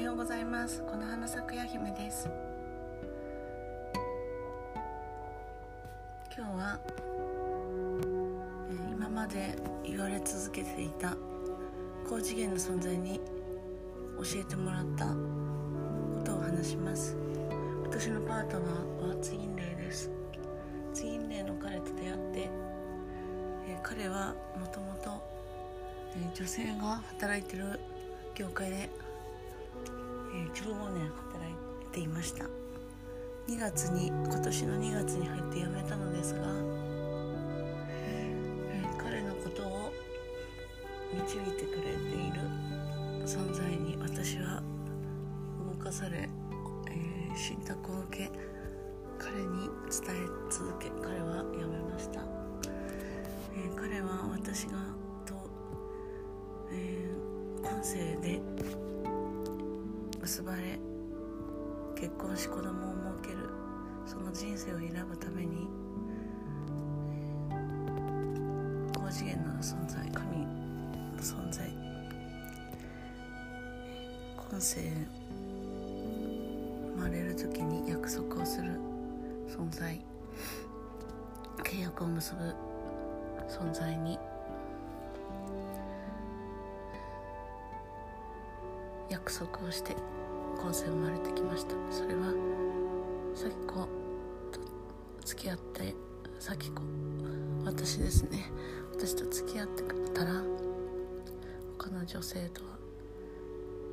[0.00, 0.82] ようございます。
[0.84, 2.26] この花咲くや姫です。
[6.34, 6.78] 今日は、
[8.70, 11.14] え今まで言われ続けていた
[12.08, 13.20] 高次元の存在に
[14.16, 15.14] 教えてもらったこ
[16.24, 17.14] とを話します。
[17.84, 20.10] 私のパートナーはツインレイです。
[20.94, 22.50] ツインレイの彼と出会って、
[23.68, 25.22] え彼はもともと
[26.16, 27.78] え女性が働いてる
[28.34, 28.88] 業界で、
[30.34, 31.54] えー15年働い
[31.92, 32.44] ていました。
[33.48, 36.40] 2月に今年の2月に入って辞めたのですが、
[37.88, 38.32] え
[38.96, 39.92] 彼のことを
[41.12, 42.40] 導いてくれている
[43.26, 44.62] 存在に私は
[45.76, 46.28] 動かされ、
[46.88, 48.30] え信託を受け
[49.18, 54.78] 彼に伝え続け彼は辞めました、え彼は私が
[55.26, 55.34] と
[56.72, 58.40] えー今世で
[60.30, 60.78] 結ばれ
[61.96, 63.48] 結婚し子供を設ける
[64.06, 65.66] その人生を選ぶために、
[68.94, 70.46] 高次元の存在神の
[71.18, 71.68] 存在
[74.48, 74.80] 今世
[76.94, 78.78] 生まれる時に約束をする
[79.48, 80.00] 存在
[81.64, 82.54] 契約を結ぶ
[83.48, 84.16] 存在に
[89.10, 89.96] 約束をして
[90.62, 91.74] 今世生まれてきました。
[91.90, 92.32] それは
[93.34, 94.60] 咲子と
[95.24, 95.94] 付き合って
[96.38, 96.82] 咲子
[97.64, 98.50] 私ですね。
[98.92, 100.42] 私と付き合ってくれたら
[101.78, 102.78] 他の女性とは、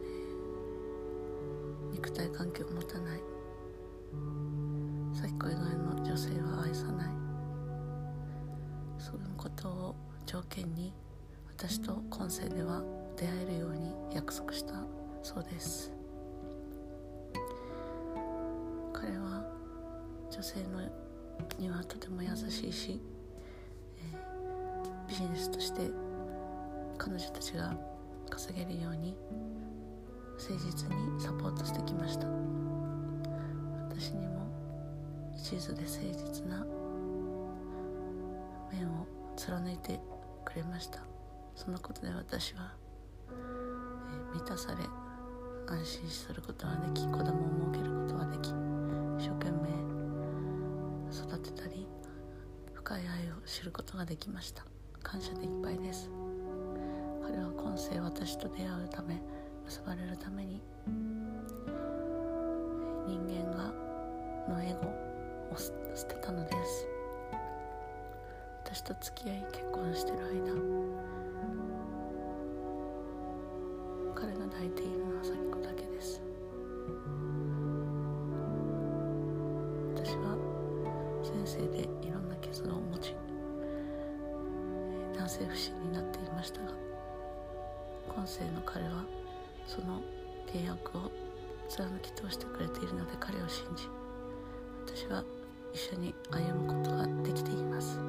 [0.04, 3.22] えー肉体関係を持たない。
[5.14, 7.08] 咲子以外の女性は愛さない。
[9.00, 9.96] そのことを
[10.26, 10.94] 条件に
[11.48, 12.84] 私と今世では
[13.16, 14.74] 出会えるように約束した。
[15.24, 15.92] そうです。
[18.94, 19.46] 彼は
[20.32, 20.82] 女性の
[21.60, 23.02] にはとても優しいし、
[23.98, 25.90] えービジネスとして
[26.98, 27.78] 彼女たちが
[28.30, 29.16] 稼げるように
[30.38, 32.28] 誠実にサポートしてきました。
[33.90, 34.48] 私にも
[35.36, 36.66] 一途で誠実な
[38.72, 40.00] 面を貫いて
[40.46, 41.00] くれました。
[41.56, 42.74] そのことで私は、
[43.30, 44.78] えー満たされ
[45.70, 48.50] 安心することができ子供を設けることができ
[49.20, 49.68] 一生懸命
[51.12, 51.86] 育てたり
[52.74, 54.66] 深い愛を知ることができました。
[55.04, 56.10] 感謝でいっぱいです。
[57.22, 59.22] 彼は今世私と出会うため
[59.66, 60.62] 結ばれるために
[63.06, 63.74] 人間が
[64.48, 64.88] のエゴ
[65.54, 66.88] を捨捨てたのです。
[68.64, 70.54] 私と付き合い結婚してる間
[74.14, 75.07] 彼が抱いている
[81.56, 83.16] でいろんな傷を持ち
[85.18, 86.72] 男性不信になっていましたが
[88.14, 89.06] 今世の彼は
[89.66, 90.02] その
[90.46, 91.12] 契約を
[91.70, 93.88] 貫き通してくれているので彼を信じ
[94.86, 95.24] 私は
[95.74, 98.00] 一緒に歩むことができています。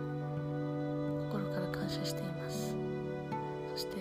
[1.29, 2.75] 心から感謝しています。
[3.75, 3.97] そして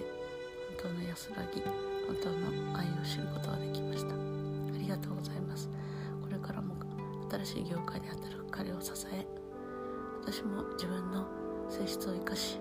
[0.79, 1.61] 本当の安らぎ
[2.07, 4.13] 本当の愛を知ることができました。
[4.13, 4.17] あ
[4.79, 5.69] りがとうございます。
[7.43, 9.25] 新しい業界で働く彼を支え
[10.21, 11.27] 私も自分の
[11.69, 12.59] 性質を生かし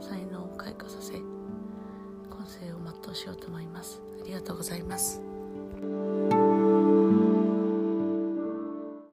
[0.00, 4.00] 才能を開花させ今世を全うしようと思います。
[4.20, 5.20] ありがとうございます。